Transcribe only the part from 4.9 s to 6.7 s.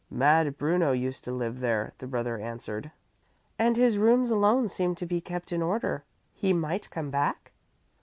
to be kept in order, he